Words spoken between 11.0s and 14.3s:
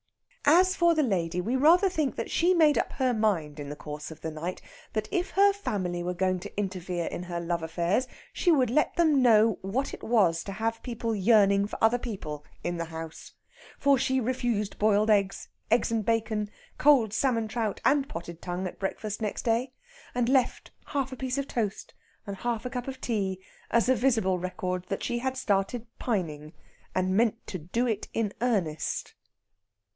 yearning for other people in the house. For she